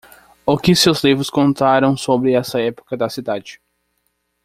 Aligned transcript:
O 0.47 0.57
que 0.57 0.75
seus 0.75 1.03
livros 1.03 1.29
contaram 1.29 1.95
sobre 1.95 2.33
essa 2.33 2.59
época 2.59 2.97
da 2.97 3.07
cidade? 3.07 3.61